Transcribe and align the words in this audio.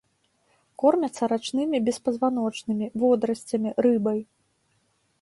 Кормяцца 0.83 1.23
рачнымі 1.33 1.83
беспазваночнымі, 1.91 2.85
водарасцямі, 3.05 3.69
рыбай. 3.89 4.19